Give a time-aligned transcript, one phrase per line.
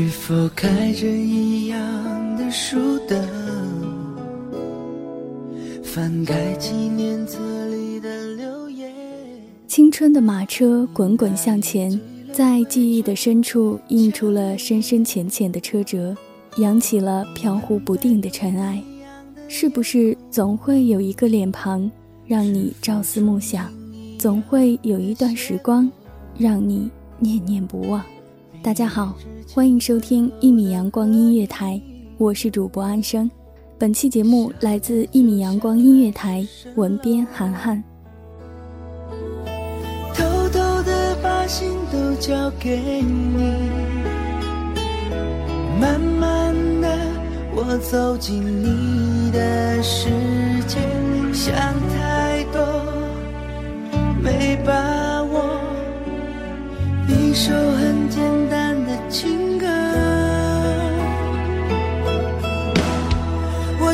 [0.00, 3.18] 是否开着一样的书灯？
[5.82, 8.94] 翻开纪念册里的留言。
[9.66, 12.00] 青春的马车滚滚向前，
[12.32, 16.16] 在记忆的深处印出了深深浅浅的车辙，
[16.58, 18.80] 扬起了飘忽不定的尘埃。
[19.48, 21.90] 是不是总会有一个脸庞，
[22.24, 23.68] 让你朝思暮想？
[24.16, 25.90] 总会有一段时光，
[26.38, 26.88] 让你
[27.18, 28.00] 念念不忘。
[28.68, 29.14] 大家好，
[29.54, 31.80] 欢迎收听一米阳光音乐台，
[32.18, 33.30] 我是主播安生。
[33.78, 37.82] 本期节目来自一米阳光音乐台，文编涵涵。
[40.12, 43.54] 偷偷的把心都交给你，
[45.80, 46.94] 慢慢的
[47.54, 50.10] 我走进你的世
[50.66, 50.78] 界，
[51.32, 51.56] 想
[51.88, 52.62] 太多。
[54.22, 55.58] 没把握，
[57.08, 57.50] 一首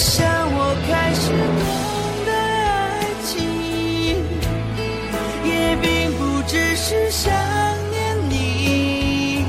[0.00, 1.64] 想我开始懂
[2.24, 3.36] 得爱情，
[5.44, 7.30] 也并不只是想
[7.90, 9.44] 念你，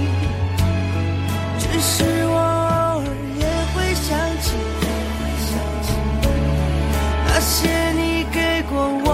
[1.57, 3.07] 只是我偶尔
[3.39, 4.09] 也会想
[4.41, 4.51] 起
[7.27, 8.75] 那些你给过
[9.05, 9.09] 我。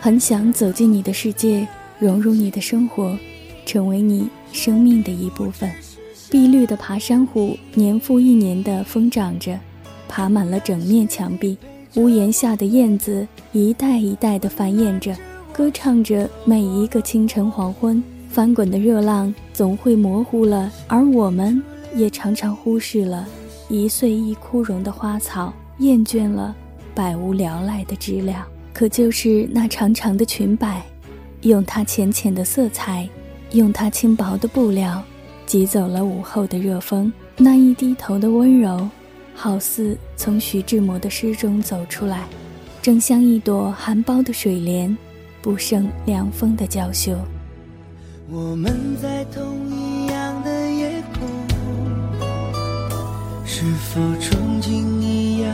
[0.00, 3.18] 很想走进你的世界，融入你的生活，
[3.66, 5.70] 成为你生命的一部分。
[6.30, 9.58] 碧绿的爬山虎年复一年地疯长着，
[10.06, 11.56] 爬满了整面墙壁。
[11.94, 15.16] 屋檐下的燕子一代一代地繁衍着，
[15.52, 18.02] 歌唱着每一个清晨黄昏。
[18.28, 21.62] 翻滚的热浪总会模糊了，而我们
[21.94, 23.26] 也常常忽视了
[23.70, 26.54] 一岁一枯荣的花草，厌倦了
[26.94, 28.46] 百无聊赖的知了。
[28.74, 30.84] 可就是那长长的裙摆，
[31.40, 33.08] 用它浅浅的色彩，
[33.52, 35.02] 用它轻薄的布料，
[35.48, 37.10] 挤走了午后的热风。
[37.38, 38.86] 那一低头的温柔，
[39.34, 42.26] 好似从徐志摩的诗中走出来，
[42.82, 44.94] 正像一朵含苞的水莲，
[45.40, 47.16] 不胜凉风的娇羞。
[48.30, 51.26] 我们在同一样的夜空，
[53.46, 55.50] 是否憧憬一样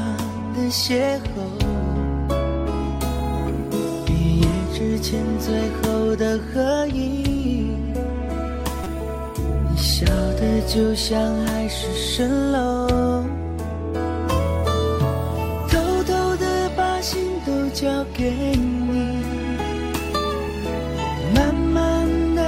[0.57, 1.47] 的邂逅？
[4.05, 7.94] 毕业之前最后的合影，
[9.77, 11.89] 你笑的就像海市
[12.23, 13.25] 蜃楼，
[15.69, 19.19] 偷偷的把心都交给你，
[21.35, 22.43] 慢慢的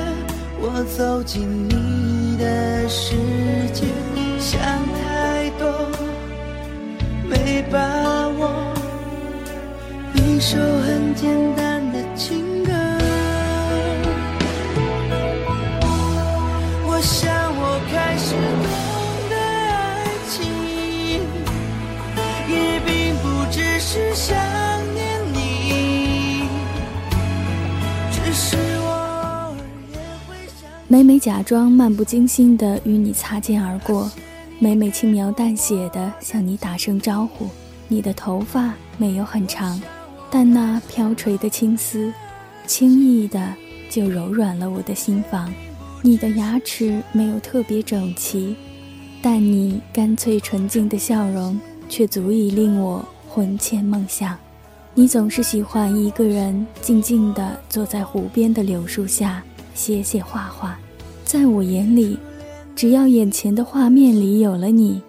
[0.61, 3.17] 我走进你的世
[3.73, 3.87] 界，
[4.39, 5.69] 想太多
[7.29, 8.53] 没把握，
[10.15, 11.99] 一首很简单的。
[12.15, 12.56] 情
[30.88, 34.09] 每每假装漫不经心的与你擦肩而过，
[34.60, 37.48] 每每轻描淡写的向你打声招呼。
[37.88, 39.83] 你的头发没有很长。
[40.30, 42.12] 但那飘垂的青丝，
[42.68, 43.53] 轻易的
[43.91, 45.53] 就柔软了我的心房。
[46.03, 48.54] 你的牙齿没有特别整齐，
[49.21, 54.38] 但你干脆纯净的笑容却足以令我魂牵梦想。
[54.94, 59.42] 你总是喜欢一个人静静地坐在湖边的柳树下
[59.77, 60.77] 写写画画。
[61.25, 62.19] 在我眼里，
[62.75, 65.01] 只要眼前的画面里有了你，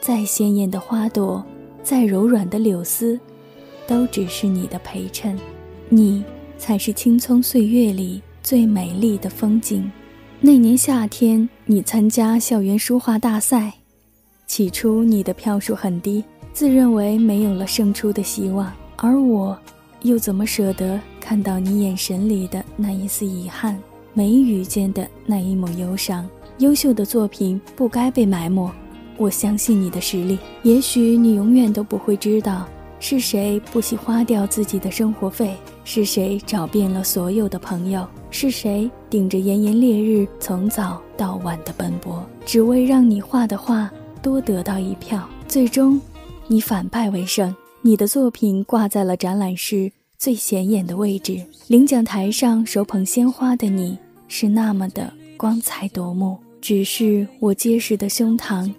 [0.00, 1.44] 再鲜艳的花朵，
[1.82, 3.18] 再柔软的柳丝，
[3.88, 5.36] 都只是你的陪衬。
[5.88, 6.22] 你
[6.58, 9.90] 才是青葱岁月里最美丽的风景。
[10.40, 13.72] 那年夏天，你参加校园书画大赛，
[14.46, 18.72] 起初你的票数很低，自认为没有了胜出的希望。
[18.96, 19.58] 而我，
[20.02, 23.78] 又怎么舍得看到你眼神里的那一丝遗憾，
[24.14, 26.28] 眉宇间的那一抹忧伤？
[26.58, 28.70] 优秀的作品不该被埋没。
[29.16, 30.38] 我相信你的实力。
[30.62, 32.66] 也许你永远都不会知道，
[32.98, 35.54] 是谁不惜花掉自己的生活费，
[35.84, 43.90] 是谁找遍了所有的朋友，是谁顶着炎炎烈日从早到晚的奔波，只为让你画的画
[44.22, 45.26] 多得到一票。
[45.46, 46.00] 最终，
[46.46, 47.54] 你反败为胜。
[47.82, 49.90] 你的作品挂在了展览室
[50.20, 56.38] 最显眼的位置，领奖台上手捧鲜花的你是那么的光彩夺目。
[56.60, 58.70] 只是我结实的胸膛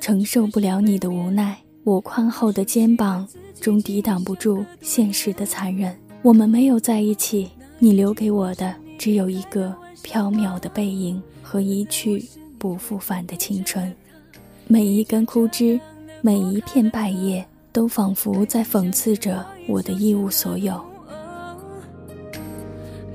[0.00, 3.28] 承受不了你的无奈，我宽厚的肩膀
[3.60, 5.94] 终抵挡不住现实的残忍。
[6.22, 12.24] 我们没有在一起，你留给我的只有一个飘渺的背影和一去
[12.56, 13.94] 不复返的青春。
[14.66, 15.78] 每一根枯枝，
[16.22, 17.46] 每一片败叶。
[17.72, 20.80] 都仿佛在讽刺着我的一无所有。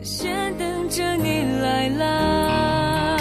[0.01, 3.17] 先等着你来啦。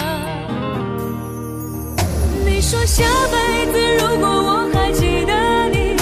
[2.45, 5.33] 你说下辈子如果我还记得
[5.69, 5.95] 你，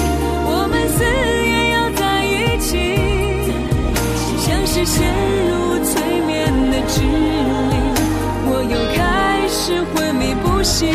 [0.45, 2.71] 我们死也要在一起。
[4.39, 5.07] 像是陷
[5.47, 5.51] 入
[5.85, 5.91] 催
[6.25, 6.29] 眠
[6.71, 7.73] 的指令，
[8.49, 10.91] 我又开始昏迷不醒。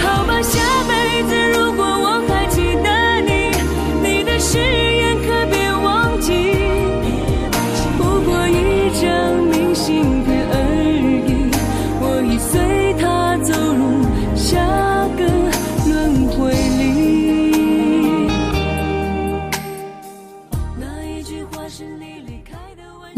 [0.00, 1.84] 好吧，下辈子如果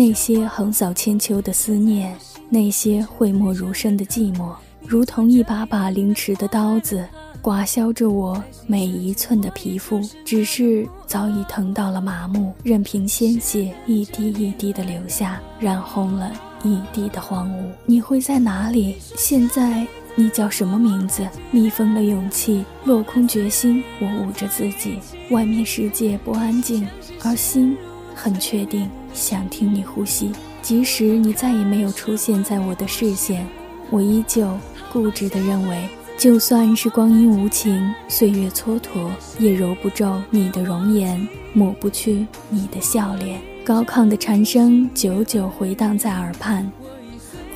[0.01, 2.17] 那些横扫千秋的思念，
[2.49, 4.55] 那些讳莫如深的寂寞，
[4.87, 7.07] 如同一把把凌迟的刀子，
[7.43, 10.01] 刮削着我每一寸的皮肤。
[10.25, 16.33] 只是早已疼到了麻木，任凭鲜血一滴一滴的流下，染红了
[16.65, 17.63] 一地的荒芜。
[17.85, 18.97] 你会在哪里？
[19.19, 21.29] 现在你叫什么名字？
[21.51, 23.85] 密封的勇气，落空决心。
[24.01, 24.99] 我捂着自己，
[25.29, 26.89] 外面世界不安静，
[27.23, 27.77] 而心
[28.15, 28.89] 很确定。
[29.13, 30.31] 想听你呼吸，
[30.63, 33.45] 即使你再也没有出现在我的视线，
[33.91, 34.57] 我依旧
[34.93, 43.41] 固执地认为，就算是光阴无情，岁月蹉跎，也揉不皱你的容颜，抹不去你的笑脸。
[43.65, 46.71] 高亢的蝉声久久回荡在耳畔，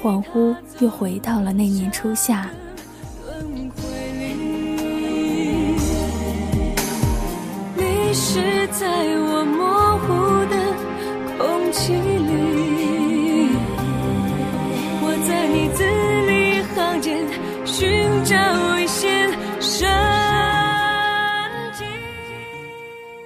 [0.03, 2.51] 恍惚又回到了那年初夏。
[7.77, 8.87] 你是在
[9.19, 10.24] 我模糊
[18.25, 19.31] 找一线
[19.61, 19.87] 生
[21.75, 21.85] 机。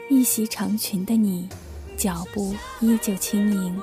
[0.08, 1.48] 一袭长裙的你，
[1.96, 3.80] 脚步依旧轻盈，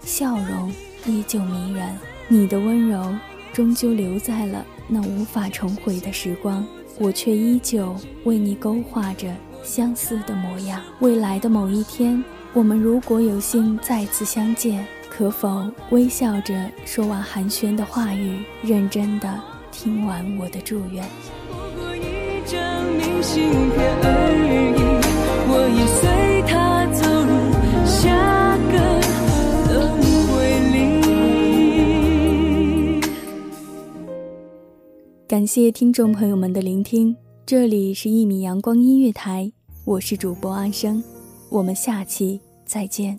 [0.00, 0.72] 笑容
[1.06, 1.96] 依旧迷人。
[2.26, 3.14] 你的温柔
[3.52, 6.66] 终究留在了那无法重回的时光，
[6.98, 7.94] 我却依旧
[8.24, 9.32] 为你勾画着
[9.62, 10.82] 相似的模样。
[10.98, 12.22] 未来的某一天。
[12.52, 19.40] 我们如果有幸再次相见，可否微笑着说完寒暄的话语，认真的
[19.82, 21.02] 听完我的祝愿？
[35.26, 39.50] 感谢听众朋友们的聆听，这里是一米阳光音乐台，
[39.86, 41.02] 我是主播安生。
[41.48, 43.18] 我们下期再见。